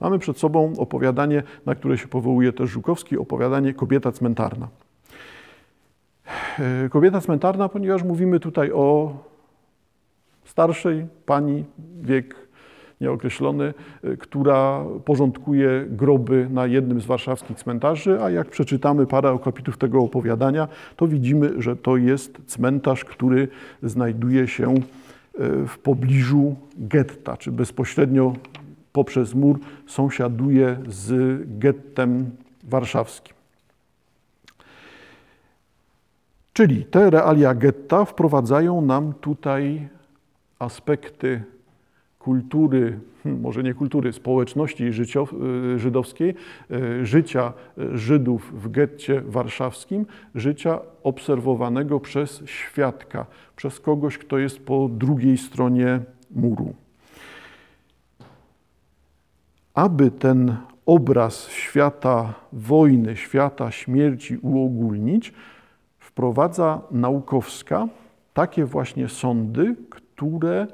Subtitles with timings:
[0.00, 4.68] Mamy przed sobą opowiadanie, na które się powołuje też Żukowski, opowiadanie Kobieta cmentarna.
[6.58, 9.16] E, kobieta cmentarna, ponieważ mówimy tutaj o
[10.44, 11.64] starszej pani,
[12.02, 12.48] wiek
[13.00, 13.74] nieokreślony,
[14.04, 19.98] e, która porządkuje groby na jednym z warszawskich cmentarzy, a jak przeczytamy parę okapitów tego
[19.98, 23.48] opowiadania, to widzimy, że to jest cmentarz, który
[23.82, 24.80] znajduje się e,
[25.66, 28.32] w pobliżu getta, czy bezpośrednio
[28.98, 32.30] poprzez mur sąsiaduje z gettem
[32.64, 33.34] warszawskim.
[36.52, 39.88] Czyli te realia getta wprowadzają nam tutaj
[40.58, 41.42] aspekty
[42.18, 46.34] kultury, hmm, może nie kultury, społeczności y, żydowskiej,
[46.70, 47.52] y, życia
[47.92, 53.26] Żydów w getcie warszawskim, życia obserwowanego przez świadka,
[53.56, 56.74] przez kogoś, kto jest po drugiej stronie muru.
[59.78, 60.56] Aby ten
[60.86, 65.32] obraz świata wojny, świata śmierci uogólnić,
[65.98, 67.88] wprowadza naukowska
[68.34, 70.66] takie właśnie sądy, które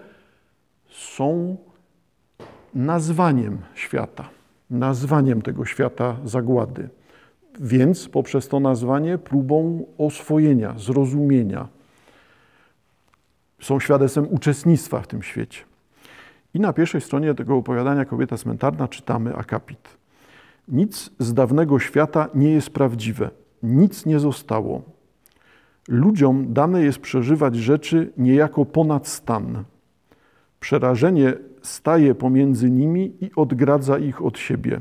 [0.88, 1.56] są
[2.74, 4.28] nazwaniem świata,
[4.70, 6.88] nazwaniem tego świata zagłady.
[7.60, 11.68] Więc poprzez to nazwanie próbą oswojenia, zrozumienia.
[13.60, 15.73] Są świadectwem uczestnictwa w tym świecie.
[16.54, 19.96] I na pierwszej stronie tego opowiadania Kobieta cmentarna czytamy akapit.
[20.68, 23.30] Nic z dawnego świata nie jest prawdziwe,
[23.62, 24.82] nic nie zostało.
[25.88, 29.64] Ludziom dane jest przeżywać rzeczy niejako ponad stan.
[30.60, 34.80] Przerażenie staje pomiędzy nimi i odgradza ich od siebie.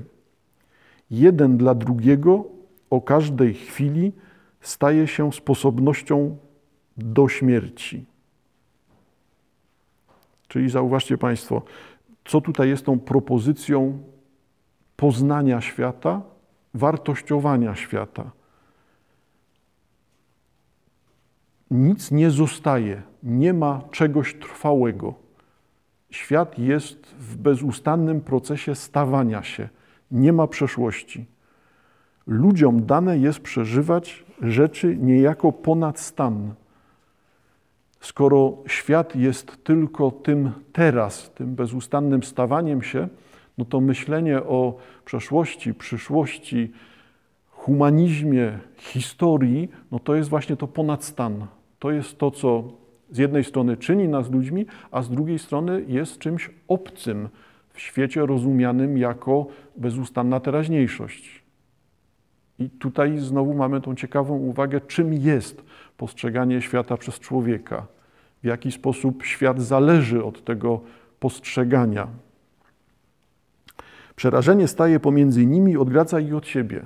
[1.12, 2.44] Jeden dla drugiego
[2.90, 4.12] o każdej chwili
[4.62, 6.38] staje się sposobnością
[6.98, 8.06] do śmierci.
[10.54, 11.62] Czyli zauważcie Państwo,
[12.26, 14.04] co tutaj jest tą propozycją
[14.96, 16.22] poznania świata,
[16.74, 18.32] wartościowania świata.
[21.72, 25.14] Nic nie zostaje, nie ma czegoś trwałego.
[26.10, 29.70] Świat jest w bezustannym procesie stawania się,
[30.12, 31.26] nie ma przeszłości.
[32.28, 36.54] Ludziom dane jest przeżywać rzeczy niejako ponad stan
[38.04, 43.08] Skoro świat jest tylko tym teraz, tym bezustannym stawaniem się,
[43.58, 46.72] no to myślenie o przeszłości, przyszłości,
[47.50, 51.48] humanizmie, historii, no to jest właśnie to ponadstan.
[51.80, 52.64] To jest to, co
[53.12, 57.30] z jednej strony czyni nas ludźmi, a z drugiej strony jest czymś obcym
[57.74, 59.46] w świecie rozumianym jako
[59.78, 61.43] bezustanna teraźniejszość.
[62.60, 65.64] I tutaj znowu mamy tą ciekawą uwagę, czym jest
[65.98, 67.86] postrzeganie świata przez człowieka,
[68.44, 70.82] w jaki sposób świat zależy od tego
[71.20, 72.08] postrzegania.
[74.16, 76.86] Przerażenie staje pomiędzy nimi i ich od siebie.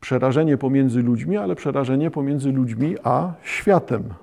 [0.00, 4.14] Przerażenie pomiędzy ludźmi, ale przerażenie pomiędzy ludźmi a światem.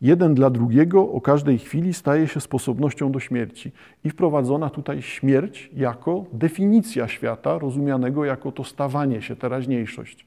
[0.00, 3.72] Jeden dla drugiego o każdej chwili staje się sposobnością do śmierci.
[4.04, 10.26] I wprowadzona tutaj śmierć jako definicja świata, rozumianego jako to stawanie się, teraźniejszość.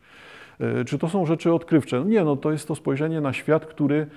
[0.59, 2.06] E, czy to są rzeczy odkrywcze?
[2.06, 4.07] Nie, no to jest to spojrzenie na świat, który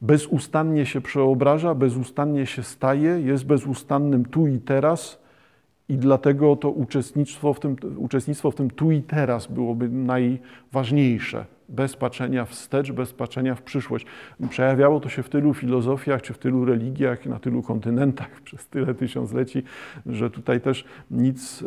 [0.00, 5.22] bezustannie się przeobraża, bezustannie się staje, jest bezustannym tu i teraz
[5.88, 11.44] i dlatego to uczestnictwo w tym, uczestnictwo w tym tu i teraz byłoby najważniejsze.
[11.72, 14.06] Bez patrzenia wstecz, bez patrzenia w przyszłość.
[14.50, 18.94] Przejawiało to się w tylu filozofiach, czy w tylu religiach, na tylu kontynentach przez tyle
[18.94, 19.62] tysiącleci,
[20.06, 21.66] że tutaj też nic, e,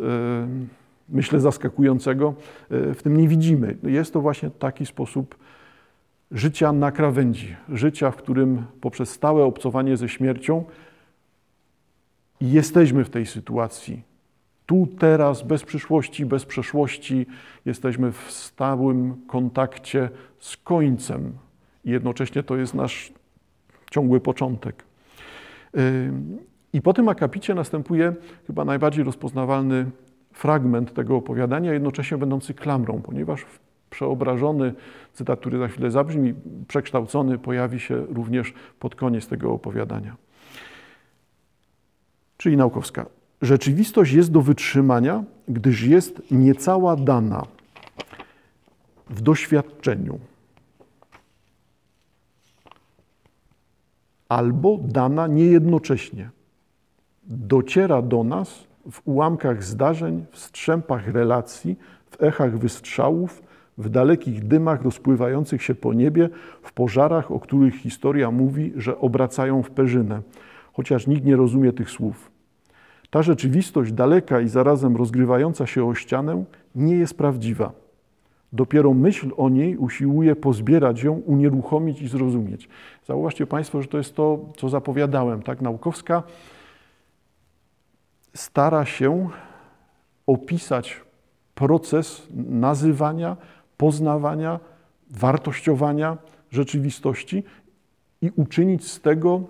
[1.08, 2.34] myślę, zaskakującego
[2.70, 3.76] e, w tym nie widzimy.
[3.82, 5.36] Jest to właśnie taki sposób
[6.30, 10.64] życia na krawędzi, życia, w którym poprzez stałe obcowanie ze śmiercią
[12.40, 14.02] jesteśmy w tej sytuacji.
[14.66, 17.26] Tu, teraz, bez przyszłości, bez przeszłości,
[17.64, 21.32] jesteśmy w stałym kontakcie z końcem.
[21.84, 23.12] I jednocześnie to jest nasz
[23.90, 24.84] ciągły początek.
[26.72, 28.14] I po tym akapicie następuje
[28.46, 29.90] chyba najbardziej rozpoznawalny
[30.32, 33.46] fragment tego opowiadania, jednocześnie będący klamrą, ponieważ
[33.90, 34.74] przeobrażony,
[35.12, 36.34] cytat, który za chwilę zabrzmi,
[36.68, 40.16] przekształcony, pojawi się również pod koniec tego opowiadania.
[42.36, 43.06] Czyli naukowska.
[43.42, 47.42] Rzeczywistość jest do wytrzymania, gdyż jest niecała dana
[49.10, 50.18] w doświadczeniu.
[54.28, 56.30] Albo dana niejednocześnie.
[57.24, 61.76] Dociera do nas w ułamkach zdarzeń, w strzępach relacji,
[62.10, 63.42] w echach wystrzałów,
[63.78, 66.28] w dalekich dymach rozpływających się po niebie,
[66.62, 70.22] w pożarach, o których historia mówi, że obracają w perzynę,
[70.72, 72.35] chociaż nikt nie rozumie tych słów.
[73.16, 77.72] Ta rzeczywistość daleka i zarazem rozgrywająca się o ścianę nie jest prawdziwa.
[78.52, 82.68] Dopiero myśl o niej usiłuje pozbierać ją, unieruchomić i zrozumieć.
[83.06, 85.42] Zauważcie Państwo, że to jest to, co zapowiadałem.
[85.42, 85.60] Tak?
[85.60, 86.22] Naukowska
[88.34, 89.28] stara się
[90.26, 91.00] opisać
[91.54, 93.36] proces nazywania,
[93.76, 94.60] poznawania,
[95.10, 96.16] wartościowania
[96.50, 97.44] rzeczywistości
[98.22, 99.40] i uczynić z tego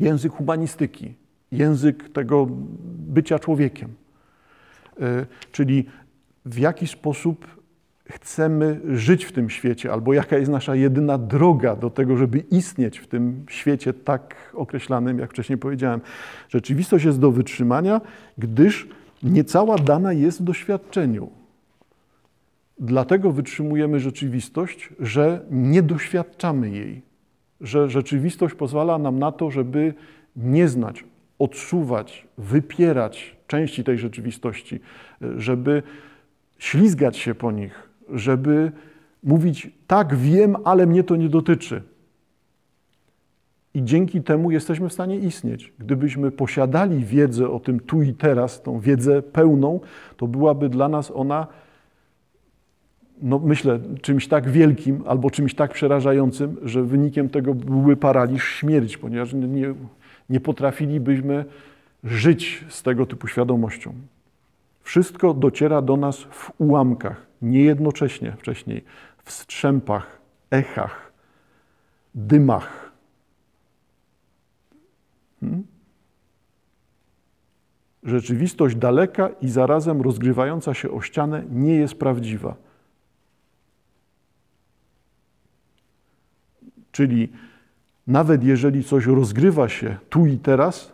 [0.00, 1.21] język humanistyki,
[1.52, 2.46] język tego
[2.98, 3.88] bycia człowiekiem.
[5.00, 5.86] E, czyli
[6.44, 7.46] w jaki sposób
[8.08, 12.98] chcemy żyć w tym świecie, albo jaka jest nasza jedyna droga do tego, żeby istnieć
[12.98, 16.00] w tym świecie tak określanym, jak wcześniej powiedziałem.
[16.48, 18.00] Rzeczywistość jest do wytrzymania,
[18.38, 18.88] gdyż
[19.22, 21.30] niecała dana jest w doświadczeniu.
[22.78, 27.02] Dlatego wytrzymujemy rzeczywistość, że nie doświadczamy jej,
[27.60, 29.94] że rzeczywistość pozwala nam na to, żeby
[30.36, 31.04] nie znać,
[31.42, 34.80] odsuwać, wypierać części tej rzeczywistości,
[35.36, 35.82] żeby
[36.58, 38.72] ślizgać się po nich, żeby
[39.22, 41.82] mówić: Tak, wiem, ale mnie to nie dotyczy.
[43.74, 45.72] I dzięki temu jesteśmy w stanie istnieć.
[45.78, 49.80] Gdybyśmy posiadali wiedzę o tym tu i teraz, tą wiedzę pełną,
[50.16, 51.46] to byłaby dla nas ona,
[53.22, 58.96] no myślę, czymś tak wielkim albo czymś tak przerażającym, że wynikiem tego byłby paraliż, śmierć,
[58.96, 59.74] ponieważ nie,
[60.32, 61.44] nie potrafilibyśmy
[62.04, 63.94] żyć z tego typu świadomością.
[64.82, 68.84] Wszystko dociera do nas w ułamkach, niejednocześnie wcześniej,
[69.24, 70.18] w strzępach,
[70.50, 71.12] echach,
[72.14, 72.92] dymach.
[75.40, 75.66] Hmm?
[78.02, 82.54] Rzeczywistość daleka i zarazem rozgrywająca się o ścianę nie jest prawdziwa.
[86.92, 87.32] Czyli
[88.06, 90.92] nawet jeżeli coś rozgrywa się tu i teraz,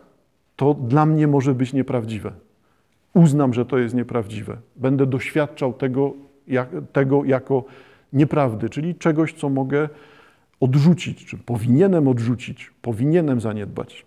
[0.55, 2.31] to dla mnie może być nieprawdziwe.
[3.13, 4.57] Uznam, że to jest nieprawdziwe.
[4.75, 6.13] Będę doświadczał tego,
[6.47, 7.63] jak, tego jako
[8.13, 9.89] nieprawdy, czyli czegoś, co mogę
[10.59, 14.05] odrzucić, czy powinienem odrzucić, powinienem zaniedbać.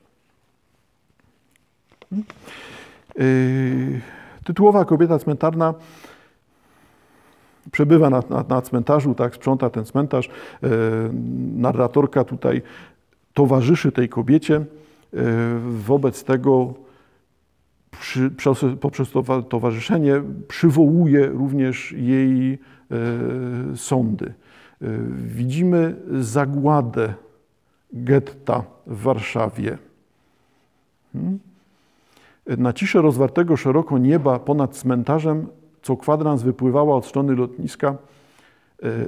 [3.18, 4.00] Yy,
[4.44, 5.74] tytułowa kobieta cmentarna
[7.72, 10.28] przebywa na, na, na, cmentarzu, tak, sprząta ten cmentarz.
[10.62, 10.70] Yy,
[11.56, 12.62] narratorka tutaj
[13.34, 14.64] towarzyszy tej kobiecie.
[15.12, 15.20] Yy,
[15.60, 16.74] wobec tego
[18.80, 19.10] poprzez
[19.48, 22.56] towarzyszenie przywołuje również jej e,
[23.76, 24.26] sądy.
[24.82, 24.86] E,
[25.16, 27.14] widzimy zagładę
[27.92, 29.78] getta w Warszawie.
[31.12, 31.38] Hmm?
[32.46, 35.46] Na ciszę rozwartego szeroko nieba ponad cmentarzem
[35.82, 37.96] co kwadrans wypływała od strony lotniska, e,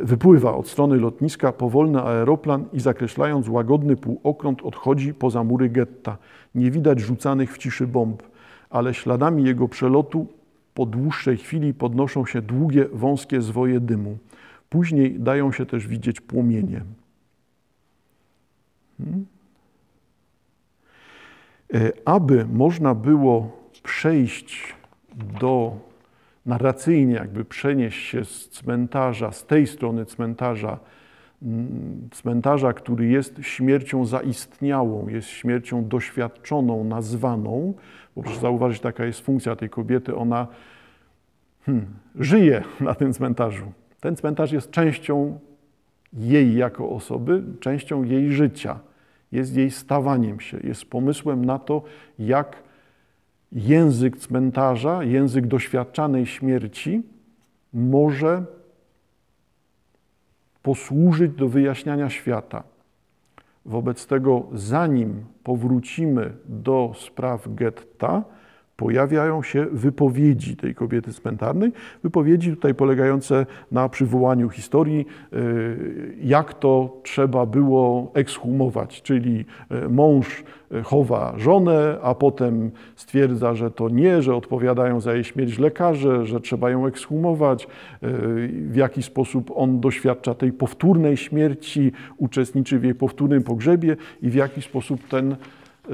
[0.03, 6.19] wypływa od strony lotniska powolny aeroplan i zakreślając łagodny półokrąt odchodzi poza mury getta.
[6.55, 8.23] Nie widać rzucanych w ciszy bomb
[8.75, 10.27] ale śladami jego przelotu
[10.75, 14.19] po dłuższej chwili podnoszą się długie, wąskie zwoje dymu.
[14.69, 16.85] Później dają się też widzieć płomienie.
[18.99, 19.27] Hmm?
[21.75, 23.51] E, aby można było
[23.83, 24.75] przejść
[25.41, 25.77] do
[26.47, 30.79] narracyjnie, jakby przenieść się z cmentarza, z tej strony cmentarza,
[31.43, 37.75] mm, cmentarza, który jest śmiercią zaistniałą, jest śmiercią doświadczoną, nazwaną,
[38.17, 40.47] bo proszę zauważyć, taka jest funkcja tej kobiety, ona
[41.67, 43.73] hmm, żyje na tym cmentarzu.
[44.01, 45.39] Ten cmentarz jest częścią
[46.13, 48.81] jej jako osoby, częścią jej życia,
[49.33, 51.83] jest jej stawaniem się, jest pomysłem na to,
[52.19, 52.63] jak
[53.55, 57.03] język cmentarza, język doświadczanej śmierci
[57.73, 58.45] może
[60.63, 62.63] posłużyć do wyjaśniania świata.
[63.65, 68.25] Wobec tego, zanim powrócimy do spraw getta,
[68.77, 71.73] pojawiają się wypowiedzi tej kobiety cmentarnej.
[72.03, 79.45] Wypowiedzi tutaj polegające na przywołaniu historii, y, jak to trzeba było ekshumować, czyli
[79.85, 85.25] y, mąż y, chowa żonę, a potem stwierdza, że to nie, że odpowiadają za jej
[85.25, 87.69] śmierć lekarze, że trzeba ją ekshumować,
[88.51, 94.35] w jaki sposób on doświadcza tej powtórnej śmierci, uczestniczy w jej powtórnym pogrzebie i w
[94.35, 95.37] jaki sposób ten,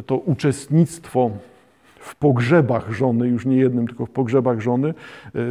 [0.07, 1.31] to uczestnictwo
[2.01, 4.93] w pogrzebach żony, już nie jednym, tylko w pogrzebach żony, e,
[5.41, 5.45] e,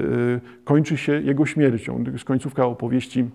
[0.64, 2.04] kończy się jego śmiercią.
[2.06, 3.30] To jest końcówka opowieści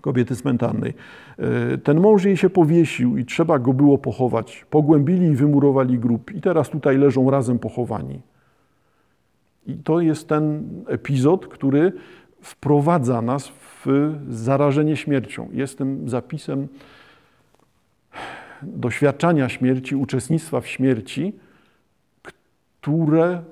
[0.00, 0.94] kobiety cmentarnej.
[1.38, 4.66] E, ten mąż jej się powiesił i trzeba go było pochować.
[4.70, 8.20] Pogłębili i wymurowali grób i teraz tutaj leżą razem pochowani.
[9.66, 11.92] I to jest ten epizod, który
[12.42, 13.48] wprowadza nas
[13.84, 15.48] w zarażenie śmiercią.
[15.52, 16.68] Jest tym zapisem
[18.62, 21.32] doświadczania śmierci, uczestnictwa w śmierci,
[22.80, 23.42] które,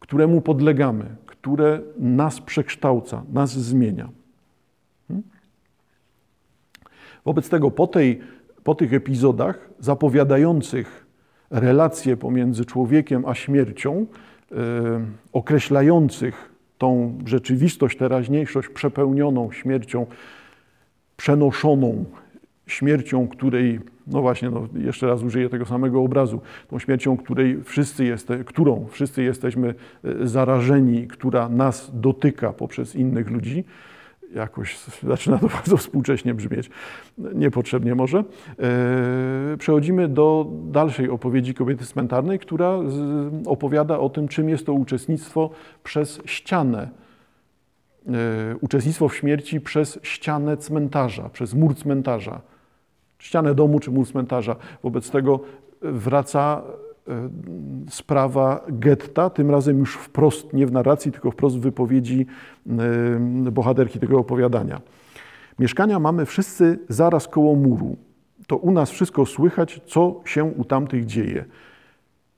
[0.00, 4.08] któremu podlegamy, które nas przekształca, nas zmienia.
[5.08, 5.24] Hmm?
[7.24, 8.20] Wobec tego po, tej,
[8.64, 11.06] po tych epizodach zapowiadających
[11.50, 14.06] relacje pomiędzy człowiekiem a śmiercią,
[14.50, 14.56] yy,
[15.32, 20.06] określających tą rzeczywistość, teraźniejszość przepełnioną śmiercią,
[21.16, 22.04] przenoszoną
[22.66, 28.04] śmiercią, której, no właśnie, no jeszcze raz użyję tego samego obrazu, tą śmiercią, której wszyscy
[28.04, 33.64] jeste, którą wszyscy jesteśmy e, zarażeni, która nas dotyka poprzez innych ludzi,
[34.34, 36.70] jakoś zaczyna to bardzo współcześnie brzmieć,
[37.18, 38.18] niepotrzebnie może.
[38.58, 42.78] E, przechodzimy do dalszej opowiedzi kobiety cmentarnej, która
[43.46, 45.50] opowiada o tym, czym jest to uczestnictwo
[45.84, 46.88] przez ścianę.
[48.08, 52.51] E, uczestnictwo w śmierci przez ścianę cmentarza, przez mur cmentarza
[53.22, 54.56] ścianę domu czy mur cmentarza.
[54.82, 55.40] Wobec tego
[55.82, 56.62] wraca
[57.08, 57.28] e,
[57.90, 62.26] sprawa getta, tym razem już wprost, nie w narracji, tylko wprost w wypowiedzi
[63.46, 64.80] e, bohaterki tego opowiadania.
[65.58, 67.96] Mieszkania mamy wszyscy zaraz koło muru.
[68.46, 71.44] To u nas wszystko słychać, co się u tamtych dzieje.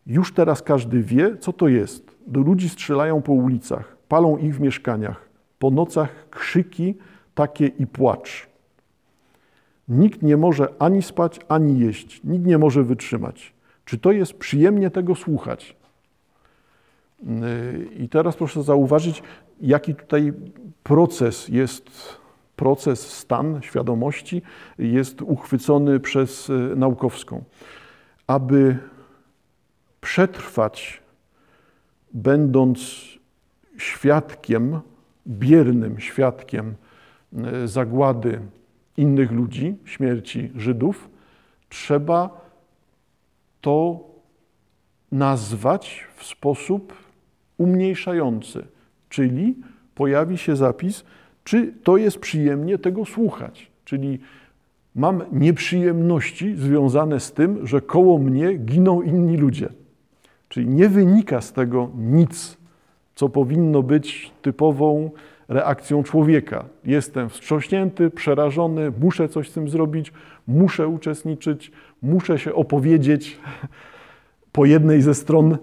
[0.06, 2.16] Już teraz każdy wie, co to jest.
[2.26, 5.28] Do ludzi strzelają po ulicach, palą ich w mieszkaniach.
[5.58, 6.94] Po nocach krzyki
[7.34, 8.53] takie i płacz.
[9.88, 12.20] Nikt nie może ani spać, ani jeść.
[12.24, 13.54] Nikt nie może wytrzymać.
[13.84, 15.76] Czy to jest przyjemnie tego słuchać?
[17.22, 19.22] Yy, I teraz proszę zauważyć,
[19.60, 20.32] jaki tutaj
[20.82, 21.90] proces jest,
[22.56, 24.42] proces, stan świadomości
[24.78, 27.44] jest uchwycony przez yy, naukowską.
[28.26, 28.78] Aby
[30.00, 31.02] przetrwać,
[32.12, 32.78] będąc
[33.76, 34.80] świadkiem,
[35.26, 36.74] biernym świadkiem
[37.32, 38.40] yy, zagłady
[38.96, 41.08] innych ludzi, śmierci Żydów,
[41.68, 42.40] trzeba
[43.60, 44.00] to
[45.12, 46.92] nazwać w sposób
[47.58, 48.66] umniejszający,
[49.08, 49.54] czyli
[49.94, 51.04] pojawi się zapis,
[51.44, 53.70] czy to jest przyjemnie tego słuchać.
[53.84, 54.18] Czyli
[54.94, 59.68] mam nieprzyjemności związane z tym, że koło mnie giną inni ludzie.
[60.48, 62.56] Czyli nie wynika z tego nic,
[63.14, 65.10] co powinno być typową
[65.48, 66.64] reakcją człowieka.
[66.84, 70.12] Jestem wstrząśnięty, przerażony, muszę coś z tym zrobić,
[70.46, 71.72] muszę uczestniczyć,
[72.02, 73.38] muszę się opowiedzieć
[74.52, 75.58] po jednej ze stron.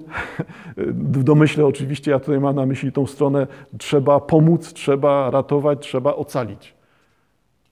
[0.77, 3.47] W domyśle oczywiście ja tutaj mam na myśli tą stronę,
[3.77, 6.73] trzeba pomóc, trzeba ratować, trzeba ocalić.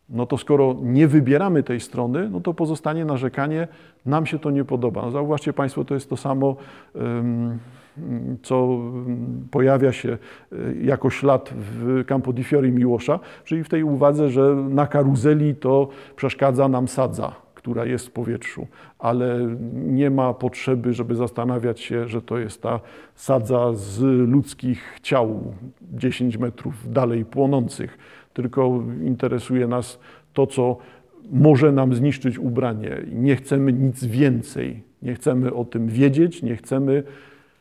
[0.09, 3.67] No to skoro nie wybieramy tej strony, no to pozostanie narzekanie,
[4.05, 5.01] nam się to nie podoba.
[5.01, 6.55] No zauważcie Państwo, to jest to samo.
[8.43, 8.79] Co
[9.51, 10.17] pojawia się
[10.51, 15.55] e, jako ślad w Campo di Fiori Miłosza, czyli w tej uwadze, że na karuzeli
[15.55, 18.67] to przeszkadza nam sadza, która jest w powietrzu,
[18.99, 22.79] ale nie ma potrzeby, żeby zastanawiać się, że to jest ta
[23.15, 27.97] sadza z ludzkich ciał 10 metrów dalej płonących,
[28.33, 29.99] tylko interesuje nas
[30.33, 30.77] to, co
[31.31, 32.97] może nam zniszczyć ubranie.
[33.11, 37.03] Nie chcemy nic więcej, nie chcemy o tym wiedzieć, nie chcemy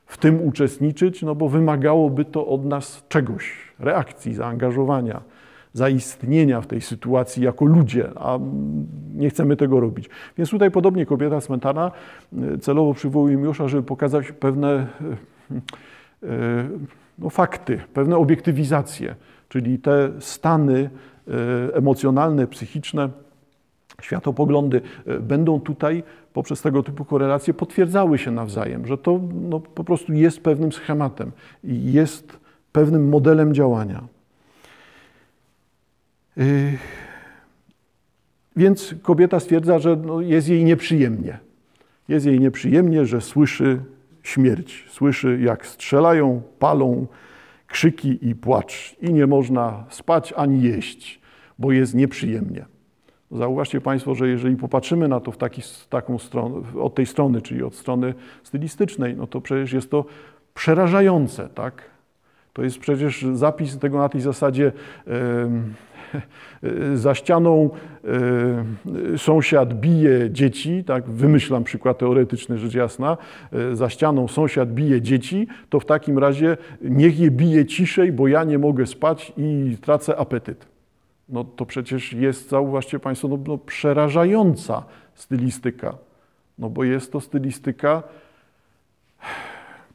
[0.08, 5.20] w tym uczestniczyć, no bo wymagałoby to od nas czegoś, reakcji, zaangażowania,
[5.72, 8.38] zaistnienia w tej sytuacji jako ludzie, a
[9.14, 10.10] nie chcemy tego robić.
[10.38, 11.90] Więc tutaj podobnie kobieta cmentarna
[12.38, 14.86] e, celowo przywołuje Miłosza, żeby pokazać pewne e,
[16.22, 16.68] e,
[17.18, 19.14] no, fakty, pewne obiektywizacje,
[19.48, 20.90] czyli te stany
[21.72, 23.08] emocjonalne, psychiczne,
[24.02, 24.80] światopoglądy
[25.20, 26.02] będą tutaj
[26.38, 31.32] poprzez tego typu korelacje potwierdzały się nawzajem, że to no, po prostu jest pewnym schematem
[31.64, 32.38] i jest
[32.72, 34.02] pewnym modelem działania.
[36.36, 36.44] Yy,
[38.56, 41.38] więc kobieta stwierdza, że no, jest jej nieprzyjemnie.
[42.08, 43.80] Jest jej nieprzyjemnie, że słyszy
[44.22, 47.06] śmierć, słyszy jak strzelają, palą,
[47.66, 51.20] krzyki i płacz i nie można spać ani jeść,
[51.58, 52.77] bo jest nieprzyjemnie.
[53.30, 57.62] Zauważcie Państwo, że jeżeli popatrzymy na to w taki, taką stronę, od tej strony, czyli
[57.62, 60.04] od strony stylistycznej, no to przecież jest to
[60.54, 61.82] przerażające, tak?
[62.52, 64.72] To jest przecież zapis tego na tej zasadzie
[66.94, 67.70] za ścianą
[69.16, 73.16] sąsiad bije dzieci, tak, wymyślam przykład teoretyczny, rzecz jasna,
[73.72, 78.44] za ścianą sąsiad bije dzieci, to w takim razie niech je bije ciszej, bo ja
[78.44, 80.77] nie mogę spać i tracę apetyt
[81.28, 85.98] no to przecież jest, zauważcie Państwo, no, no przerażająca stylistyka.
[86.58, 88.02] No bo jest to stylistyka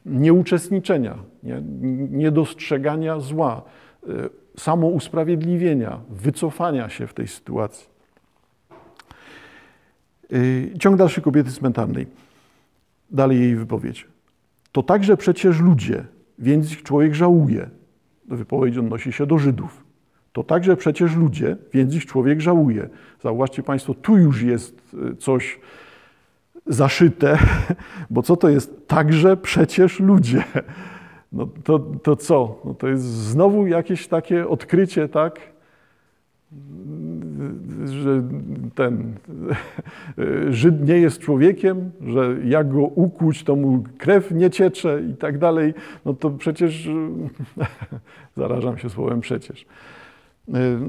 [0.06, 1.62] nieuczestniczenia, nie,
[2.10, 3.62] niedostrzegania zła,
[4.08, 4.08] e,
[4.56, 7.88] samousprawiedliwienia, wycofania się w tej sytuacji.
[10.32, 12.06] E, ciąg dalszy kobiety cmentarnej.
[13.10, 14.06] Dalej jej wypowiedź.
[14.72, 16.04] to także przecież ludzie,
[16.38, 17.70] więc ich człowiek żałuje.
[18.28, 19.83] Wypowiedź odnosi się do Żydów.
[20.34, 22.88] To także przecież ludzie, więc ich człowiek żałuje.
[23.22, 25.60] Zauważcie Państwo, tu już jest y, coś
[26.66, 27.38] zaszyte,
[28.10, 28.86] bo co to jest?
[28.86, 30.44] Także przecież ludzie.
[31.32, 32.60] No to, to co?
[32.64, 35.40] No to jest znowu jakieś takie odkrycie, tak?
[37.84, 38.22] Że
[38.74, 39.14] ten
[40.50, 45.38] Żyd nie jest człowiekiem, że jak go ukłuć, to mu krew nie ciecze i tak
[45.38, 45.74] dalej.
[46.04, 46.88] No to przecież
[48.36, 49.66] zarażam się słowem przecież.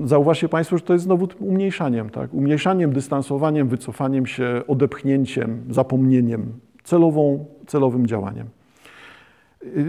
[0.04, 2.34] Zauważcie Państwo, że to jest znowu umniejszaniem, tak?
[2.34, 8.48] Umniejszaniem, dystansowaniem, wycofaniem się, odepchnięciem, zapomnieniem, celową, celowym działaniem.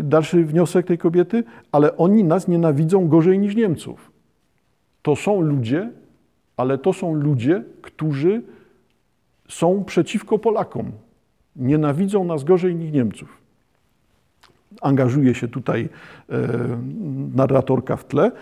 [0.02, 4.12] Dalszy wniosek tej kobiety, ale oni nas nienawidzą gorzej niż Niemców.
[5.02, 5.90] To są ludzie,
[6.56, 8.42] ale to są ludzie, którzy
[9.48, 10.92] są przeciwko Polakom.
[11.56, 13.45] Nienawidzą nas gorzej niż Niemców.
[14.80, 15.88] Angażuje się tutaj
[16.28, 16.38] e,
[17.34, 18.24] narratorka w tle.
[18.24, 18.32] E,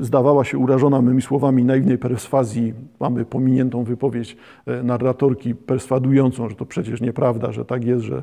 [0.00, 2.74] zdawała się urażona mymi słowami naiwnej perswazji.
[3.00, 8.22] Mamy pominiętą wypowiedź e, narratorki perswadującą, że to przecież nieprawda, że tak jest, że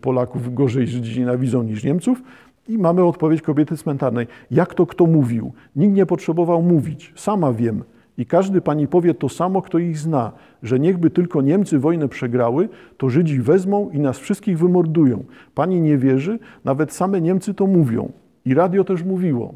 [0.00, 2.22] Polaków gorzej Żydzi nienawidzą niż Niemców.
[2.68, 4.26] I mamy odpowiedź kobiety cmentarnej.
[4.50, 5.52] Jak to kto mówił?
[5.76, 7.12] Nikt nie potrzebował mówić.
[7.16, 7.82] Sama wiem.
[8.20, 12.68] I każdy pani powie to samo, kto ich zna, że niechby tylko Niemcy wojnę przegrały,
[12.96, 15.24] to Żydzi wezmą i nas wszystkich wymordują.
[15.54, 18.12] Pani nie wierzy, nawet same Niemcy to mówią.
[18.44, 19.54] I radio też mówiło.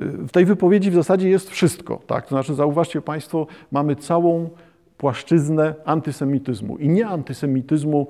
[0.00, 2.00] W tej wypowiedzi w zasadzie jest wszystko.
[2.06, 2.24] Tak?
[2.24, 4.50] To znaczy, zauważcie Państwo, mamy całą
[4.98, 6.78] płaszczyznę antysemityzmu.
[6.78, 8.06] I nie antysemityzmu,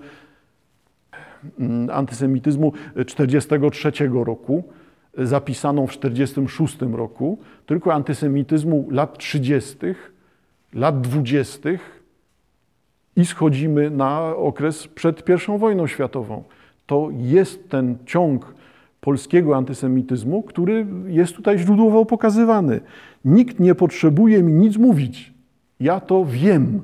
[1.58, 2.72] mm, antysemityzmu
[3.06, 4.64] 1943 roku,
[5.18, 9.76] zapisaną w 1946 roku, tylko antysemityzmu lat 30.,
[10.74, 11.68] lat 20.
[13.16, 16.44] i schodzimy na okres przed I wojną światową.
[16.86, 18.54] To jest ten ciąg
[19.00, 22.80] polskiego antysemityzmu, który jest tutaj źródłowo pokazywany.
[23.24, 25.32] Nikt nie potrzebuje mi nic mówić.
[25.80, 26.82] Ja to wiem.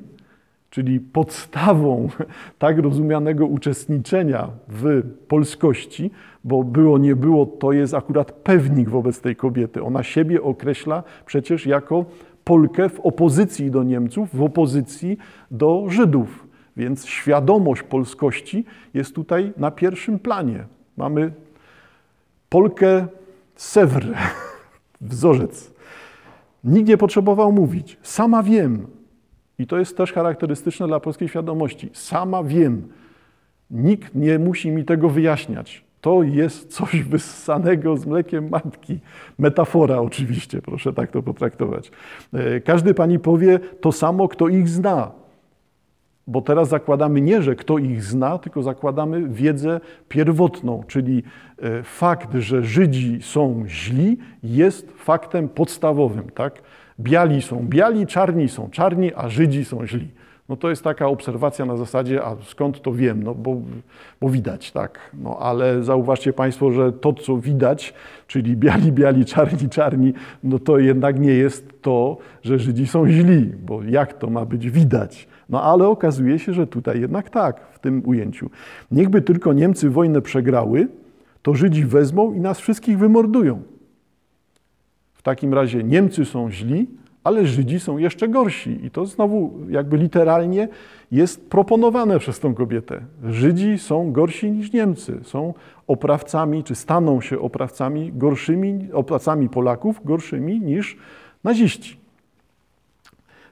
[0.69, 2.09] Czyli podstawą
[2.59, 6.11] tak rozumianego uczestniczenia w polskości,
[6.43, 9.83] bo było, nie było, to jest akurat pewnik wobec tej kobiety.
[9.83, 12.05] Ona siebie określa przecież jako
[12.43, 15.17] Polkę w opozycji do Niemców, w opozycji
[15.51, 16.47] do Żydów.
[16.77, 20.65] Więc świadomość polskości jest tutaj na pierwszym planie.
[20.97, 21.31] Mamy
[22.49, 23.07] Polkę
[23.55, 24.05] Sewr,
[25.01, 25.73] wzorzec.
[26.63, 27.97] Nikt nie potrzebował mówić.
[28.03, 28.87] Sama wiem,
[29.59, 31.89] i to jest też charakterystyczne dla polskiej świadomości.
[31.93, 32.87] Sama wiem.
[33.71, 35.83] Nikt nie musi mi tego wyjaśniać.
[36.01, 38.99] To jest coś wyssanego z mlekiem matki.
[39.37, 41.91] Metafora oczywiście, proszę tak to potraktować.
[42.33, 45.11] E, każdy pani powie to samo, kto ich zna.
[46.27, 51.23] Bo teraz zakładamy nie, że kto ich zna, tylko zakładamy wiedzę pierwotną, czyli
[51.61, 56.29] e, fakt, że Żydzi są źli, jest faktem podstawowym.
[56.29, 56.61] Tak?
[56.99, 60.07] Biali są biali, czarni są czarni, a Żydzi są źli.
[60.49, 63.23] No to jest taka obserwacja na zasadzie, a skąd to wiem?
[63.23, 63.57] No bo,
[64.21, 64.99] bo widać, tak.
[65.13, 67.93] No ale zauważcie Państwo, że to, co widać,
[68.27, 73.51] czyli biali, biali, czarni, czarni, no to jednak nie jest to, że Żydzi są źli,
[73.65, 75.27] bo jak to ma być widać?
[75.49, 78.49] No ale okazuje się, że tutaj jednak tak, w tym ujęciu.
[78.91, 80.87] Niechby tylko Niemcy wojnę przegrały,
[81.41, 83.61] to Żydzi wezmą i nas wszystkich wymordują.
[85.29, 86.87] Takim razie Niemcy są źli,
[87.23, 88.85] ale Żydzi są jeszcze gorsi.
[88.85, 90.67] I to znowu jakby literalnie
[91.11, 93.01] jest proponowane przez tą kobietę.
[93.23, 95.19] Żydzi są gorsi niż Niemcy.
[95.23, 95.53] Są
[95.87, 100.97] oprawcami, czy staną się oprawcami gorszymi, oprawcami Polaków gorszymi niż
[101.43, 101.97] naziści.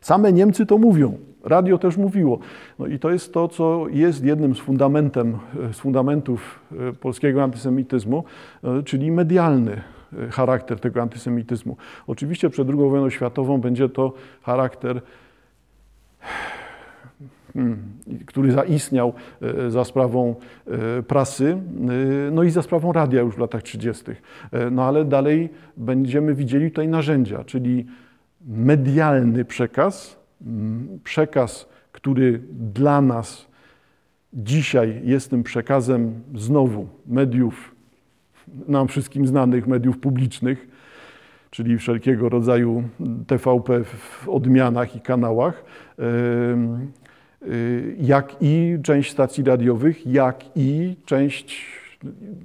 [0.02, 1.18] Same Niemcy to mówią.
[1.44, 2.40] Radio też mówiło.
[2.80, 5.38] No i to jest to, co jest jednym z, fundamentem,
[5.72, 6.60] z fundamentów
[6.90, 8.24] e, polskiego antysemityzmu,
[8.64, 9.82] e, czyli medialny
[10.32, 11.78] charakter tego antysemityzmu.
[12.08, 15.02] Oczywiście przed II wojną światową będzie to charakter,
[17.54, 17.78] hmm,
[18.26, 20.36] który zaistniał e, za sprawą
[20.68, 21.58] e, prasy,
[22.32, 24.04] no i za sprawą radia już w latach 30.
[24.72, 27.86] No ale dalej będziemy widzieli tutaj narzędzia, czyli
[28.48, 30.20] medialny przekaz,
[31.04, 33.48] przekaz, który dla nas
[34.34, 37.77] dzisiaj jest tym przekazem znowu mediów
[38.68, 40.68] nam wszystkim znanych mediów publicznych,
[41.50, 42.84] czyli wszelkiego rodzaju
[43.28, 45.64] TVP w odmianach i kanałach,
[46.00, 51.66] y, jak i część stacji radiowych, jak i część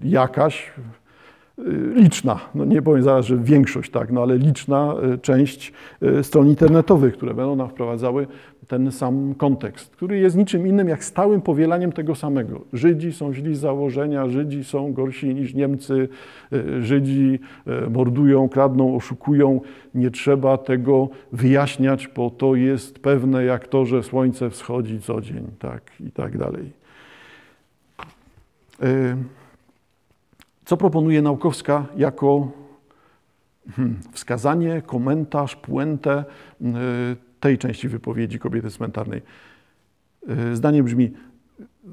[0.03, 0.73] jakaś
[1.95, 5.73] liczna, no nie powiem zaraz, że większość, tak, no ale liczna część
[6.23, 8.27] stron internetowych, które będą nam wprowadzały
[8.69, 12.61] ten sam kontekst, który jest niczym innym jak stałym powielaniem tego samego.
[12.73, 16.09] Żydzi są źli z założenia, Żydzi są gorsi niż Niemcy,
[16.81, 17.38] Żydzi
[17.91, 19.61] mordują, kradną, oszukują.
[19.95, 25.47] Nie trzeba tego wyjaśniać, bo to jest pewne jak to, że słońce wschodzi co dzień,
[25.59, 26.71] tak i tak dalej.
[28.83, 29.17] E,
[30.73, 32.49] co proponuje Naukowska jako
[33.71, 36.25] hmm, wskazanie, komentarz, puentę
[37.41, 39.23] tej części wypowiedzi kobiety cmentarnej.
[40.29, 41.13] E, zdanie brzmi,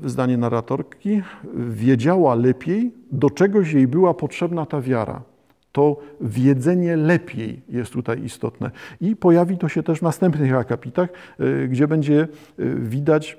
[0.04, 1.22] zdanie narratorki,
[1.70, 5.22] wiedziała lepiej, do czegoś jej była potrzebna ta wiara.
[5.72, 8.72] To wiedzenie lepiej jest tutaj istotne.
[9.02, 12.28] I pojawi to się też w następnych akapitach, e, gdzie będzie
[12.76, 13.38] widać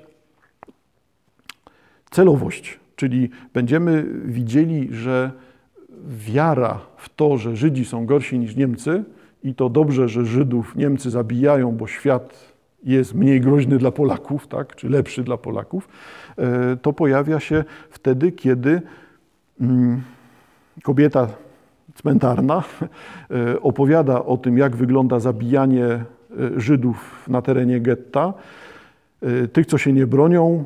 [2.11, 5.31] celowość, czyli będziemy widzieli, że
[6.07, 9.03] wiara w to, że Żydzi są gorsi niż Niemcy,
[9.43, 14.75] i to dobrze, że Żydów Niemcy zabijają, bo świat jest mniej groźny dla Polaków, tak,
[14.75, 15.89] czy lepszy dla Polaków,
[16.37, 18.81] e, to pojawia się wtedy, kiedy
[19.61, 20.01] mm,
[20.83, 21.27] kobieta
[21.95, 22.63] cmentarna
[23.31, 26.03] e, opowiada o tym, jak wygląda zabijanie e,
[26.57, 28.33] Żydów na terenie getta.
[29.53, 30.65] Tych, co się nie bronią,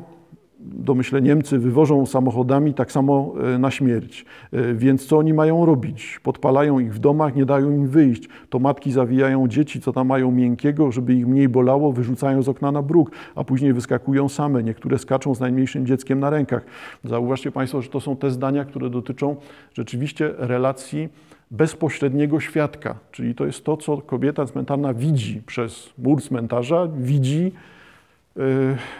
[0.66, 4.24] domyślę Niemcy wywożą samochodami tak samo e, na śmierć.
[4.52, 6.20] E, więc co oni mają robić?
[6.22, 8.28] Podpalają ich w domach, nie dają im wyjść.
[8.50, 12.72] To matki zawijają dzieci, co tam mają miękkiego, żeby ich mniej bolało, wyrzucają z okna
[12.72, 14.62] na bruk, a później wyskakują same.
[14.62, 16.64] Niektóre skaczą z najmniejszym dzieckiem na rękach.
[17.04, 19.36] Zauważcie Państwo, że to są te zdania, które dotyczą
[19.74, 21.08] rzeczywiście relacji
[21.50, 27.52] bezpośredniego świadka, czyli to jest to, co kobieta cmentarna widzi przez mur cmentarza, widzi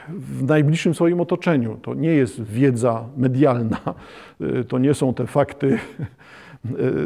[0.08, 1.78] w najbliższym swoim otoczeniu.
[1.82, 3.80] To nie jest wiedza medialna,
[4.68, 5.78] to nie są te fakty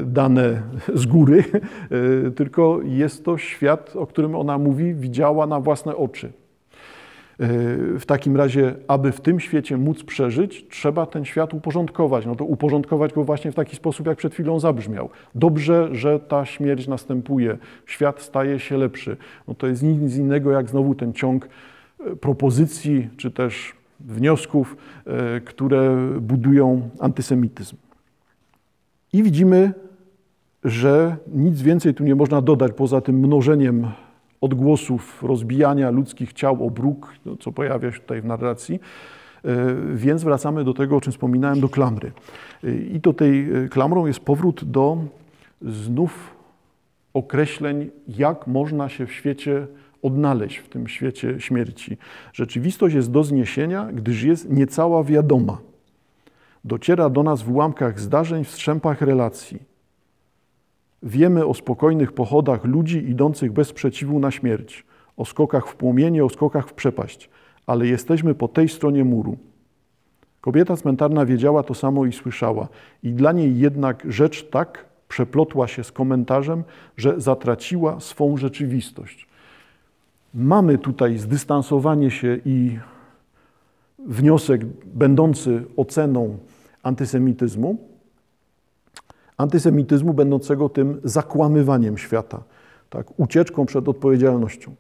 [0.04, 0.62] dane
[0.94, 1.44] z góry,
[2.36, 6.32] tylko jest to świat, o którym ona mówi, widziała na własne oczy.
[7.98, 12.26] W takim razie, aby w tym świecie móc przeżyć, trzeba ten świat uporządkować.
[12.26, 15.10] No to uporządkować go właśnie w taki sposób, jak przed chwilą zabrzmiał.
[15.34, 19.16] Dobrze, że ta śmierć następuje, świat staje się lepszy.
[19.48, 21.48] No to jest nic innego jak znowu ten ciąg
[22.20, 27.76] propozycji czy też wniosków, e, które budują antysemityzm.
[29.12, 29.72] I widzimy,
[30.64, 33.86] że nic więcej tu nie można dodać poza tym mnożeniem
[34.40, 38.80] odgłosów rozbijania ludzkich ciał o bruk, no, co pojawia się tutaj w narracji.
[39.44, 42.12] E, więc wracamy do tego, o czym wspominałem, do klamry.
[42.64, 44.98] E, I tutaj klamrą jest powrót do
[45.62, 46.34] znów
[47.14, 49.66] określeń, jak można się w świecie
[50.02, 51.96] odnaleźć w tym świecie śmierci.
[52.32, 55.58] Rzeczywistość jest do zniesienia, gdyż jest niecała wiadoma.
[56.64, 59.62] Dociera do nas w ułamkach zdarzeń, w strzępach relacji.
[61.02, 64.84] Wiemy o spokojnych pochodach ludzi idących bez sprzeciwu na śmierć,
[65.16, 67.30] o skokach w płomienie, o skokach w przepaść,
[67.66, 69.36] ale jesteśmy po tej stronie muru.
[70.40, 72.68] Kobieta cmentarna wiedziała to samo i słyszała,
[73.02, 76.64] i dla niej jednak rzecz tak przeplotła się z komentarzem,
[76.96, 79.28] że zatraciła swą rzeczywistość.
[80.34, 82.78] Mamy tutaj zdystansowanie się i
[83.98, 86.38] wniosek będący oceną
[86.82, 87.78] antysemityzmu,
[89.36, 92.42] antysemityzmu będącego tym zakłamywaniem świata,
[92.90, 94.74] tak, ucieczką przed odpowiedzialnością.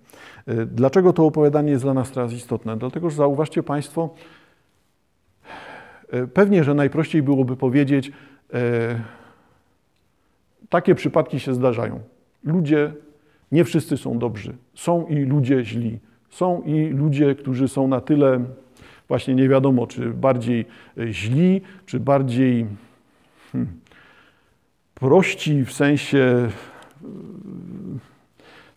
[0.46, 2.76] E, dlaczego to opowiadanie jest dla nas teraz istotne?
[2.76, 4.14] Dlatego, że zauważcie Państwo,
[6.10, 8.12] e, pewnie, że najprościej byłoby powiedzieć,
[8.52, 9.00] e,
[10.68, 12.00] takie przypadki się zdarzają.
[12.44, 12.92] Ludzie
[13.52, 14.56] nie wszyscy są dobrzy.
[14.74, 15.98] Są i ludzie źli.
[16.30, 18.44] Są i ludzie, którzy są na tyle,
[19.08, 20.64] właśnie nie wiadomo, czy bardziej
[20.98, 22.66] e, źli, czy bardziej
[23.52, 23.72] hmm,
[24.94, 26.48] prości w sensie,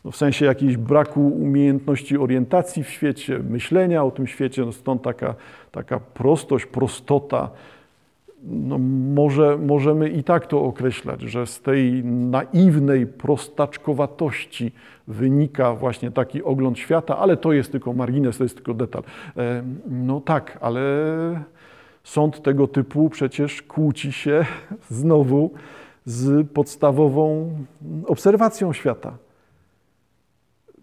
[0.05, 4.65] no w sensie jakiejś braku umiejętności orientacji w świecie, myślenia o tym świecie.
[4.65, 5.36] No stąd taka,
[5.71, 7.49] taka prostość, prostota
[8.43, 8.77] no
[9.13, 14.71] może, możemy i tak to określać, że z tej naiwnej prostaczkowatości
[15.08, 19.03] wynika właśnie taki ogląd świata, ale to jest tylko margines, to jest tylko detal.
[19.38, 20.82] E, no tak, ale
[22.03, 24.45] sąd tego typu przecież kłóci się
[24.89, 25.51] znowu
[26.06, 27.56] z podstawową
[28.06, 29.17] obserwacją świata.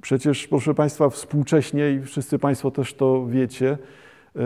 [0.00, 3.78] Przecież, proszę Państwa, współcześnie, i wszyscy Państwo też to wiecie,
[4.36, 4.40] e,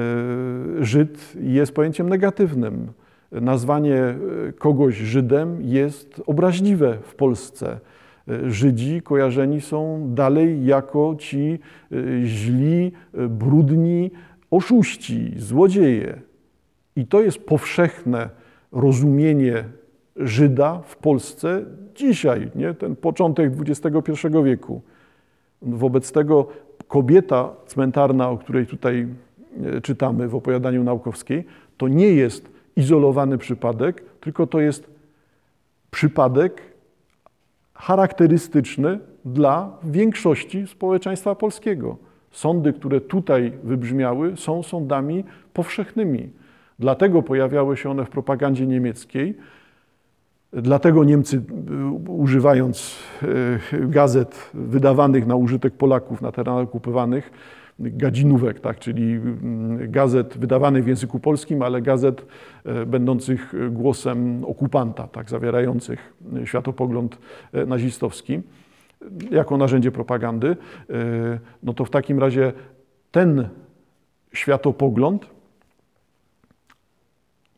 [0.81, 2.93] Żyd jest pojęciem negatywnym
[3.41, 4.17] nazwanie e,
[4.59, 7.81] kogoś Żydem jest obraźliwe w Polsce.
[8.29, 11.59] E, Żydzi kojarzeni są dalej jako ci
[11.93, 12.93] e, źli,
[13.29, 14.11] brudni
[14.51, 16.21] oszuści, złodzieje.
[16.97, 18.29] I to jest powszechne
[18.73, 19.65] rozumienie
[20.17, 22.75] Żyda w Polsce dzisiaj, nie?
[22.75, 24.83] ten początek XXI wieku.
[25.63, 26.47] Wobec tego
[26.89, 29.07] kobieta cmentarna, o której tutaj
[29.83, 31.45] czytamy w opowiadaniu naukowskiej,
[31.77, 34.91] to nie jest izolowany przypadek, tylko to jest
[35.91, 36.63] przypadek
[37.75, 41.97] charakterystyczny dla większości społeczeństwa polskiego.
[42.31, 46.31] Sądy, które tutaj wybrzmiały, są sądami powszechnymi.
[46.79, 49.35] Dlatego pojawiały się one w propagandzie niemieckiej.
[50.53, 52.99] Dlatego Niemcy, y, używając
[53.73, 57.31] y, gazet wydawanych na użytek Polaków na terenach okupowanych,
[57.79, 62.27] gadzinówek, tak, czyli mm, gazet wydawanych w języku polskim, ale gazet
[62.65, 67.19] e, będących głosem okupanta, tak, zawierających światopogląd
[67.53, 68.41] e, nazistowski
[69.31, 70.57] jako narzędzie propagandy, e,
[71.63, 72.53] no to w takim razie
[73.11, 73.49] ten
[74.33, 75.27] światopogląd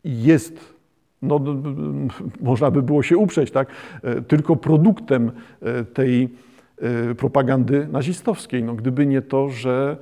[0.05, 0.75] jest,
[1.23, 1.41] no,
[2.41, 3.69] można by było się uprzeć, tak,
[4.29, 5.31] tylko produktem
[5.95, 6.29] tej
[7.17, 8.63] propagandy nazistowskiej.
[8.63, 9.97] No, gdyby nie to, że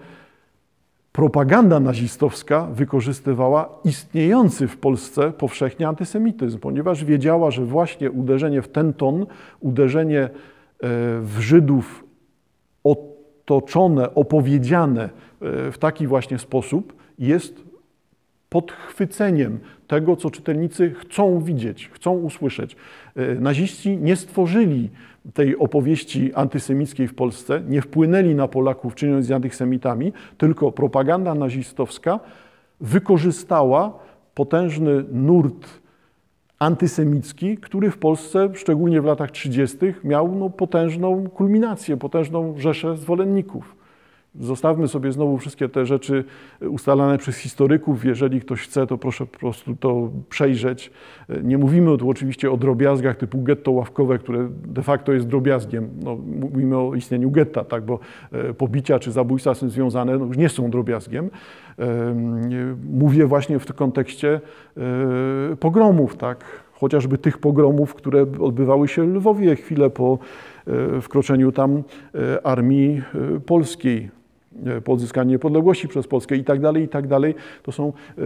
[1.15, 8.93] propaganda nazistowska wykorzystywała istniejący w Polsce powszechnie antysemityzm, ponieważ wiedziała, że właśnie uderzenie w ten
[8.93, 9.27] ton,
[9.61, 10.31] uderzenie e,
[11.21, 12.05] w Żydów
[12.85, 15.11] otoczone, opowiedziane e,
[15.73, 17.63] w taki właśnie sposób jest
[18.49, 22.77] podchwyceniem tego, co czytelnicy chcą widzieć, chcą usłyszeć.
[23.17, 24.91] E, naziści nie stworzyli
[25.33, 32.21] tej opowieści antysemickiej w Polsce, nie wpłynęli na Polaków, czyniąc z antysemitami, tylko propaganda nazistowska
[32.81, 33.99] wykorzystała
[34.35, 35.69] potężny nurt
[36.59, 43.84] antysemicki, który w Polsce, szczególnie w latach 30., miał no, potężną kulminację, potężną rzeszę zwolenników.
[44.41, 46.25] Zostawmy sobie znowu wszystkie te rzeczy
[46.61, 48.05] ustalane przez historyków.
[48.05, 50.91] Jeżeli ktoś chce, to proszę po prostu to przejrzeć.
[51.43, 55.91] Nie mówimy tu oczywiście o drobiazgach typu getto ławkowe, które de facto jest drobiazgiem.
[56.03, 57.99] No, mówimy o istnieniu getta, tak, bo
[58.33, 61.31] e, pobicia czy zabójstwa są związane, no, już nie są drobiazgiem.
[62.91, 64.41] Mówię właśnie w tym kontekście
[64.77, 70.19] e, pogromów, tak, chociażby tych pogromów, które odbywały się w Lwowie chwilę po
[70.67, 71.83] e, wkroczeniu tam
[72.45, 73.03] armii
[73.47, 74.11] polskiej
[74.85, 77.35] po odzyskaniu niepodległości przez Polskę i tak dalej, i tak dalej.
[77.63, 78.23] To są e,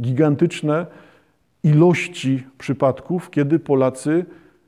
[0.00, 0.86] gigantyczne
[1.64, 4.24] ilości przypadków, kiedy Polacy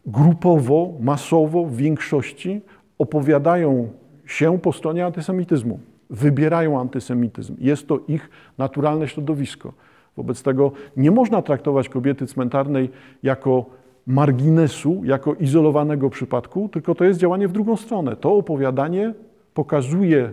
[0.06, 2.60] grupowo, masowo, w większości
[2.98, 3.88] opowiadają
[4.26, 7.56] się po stronie antysemityzmu, wybierają antysemityzm.
[7.58, 9.72] Jest to ich naturalne środowisko.
[10.16, 12.90] Wobec tego nie można traktować kobiety cmentarnej
[13.22, 13.66] jako
[14.06, 18.16] marginesu, jako izolowanego przypadku, tylko to jest działanie w drugą stronę.
[18.16, 19.14] To opowiadanie
[19.54, 20.30] pokazuje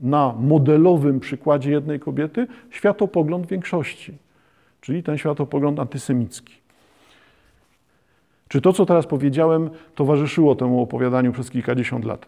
[0.00, 4.18] na modelowym przykładzie jednej kobiety światopogląd większości,
[4.80, 6.54] czyli ten światopogląd antysemicki.
[8.48, 12.26] Czy to, co teraz powiedziałem, towarzyszyło temu opowiadaniu przez kilkadziesiąt lat?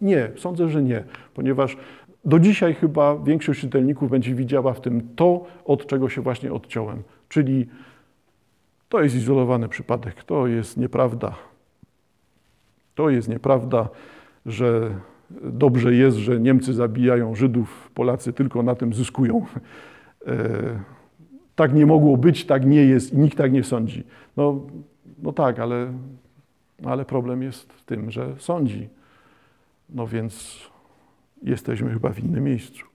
[0.00, 1.04] Nie, sądzę, że nie,
[1.34, 1.76] ponieważ
[2.24, 7.02] do dzisiaj chyba większość czytelników będzie widziała w tym to, od czego się właśnie odciąłem,
[7.28, 7.66] czyli
[8.88, 11.34] to jest izolowany przypadek, to jest nieprawda.
[12.94, 13.88] To jest nieprawda,
[14.46, 14.94] że
[15.42, 19.46] dobrze jest, że Niemcy zabijają Żydów, Polacy tylko na tym zyskują.
[20.26, 20.80] E,
[21.54, 24.04] tak nie mogło być, tak nie jest i nikt tak nie sądzi.
[24.36, 24.60] No,
[25.22, 25.92] no tak, ale,
[26.84, 28.88] ale problem jest w tym, że sądzi.
[29.90, 30.60] No więc
[31.42, 32.91] jesteśmy chyba w innym miejscu.